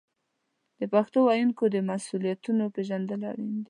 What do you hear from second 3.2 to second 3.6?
اړین دي.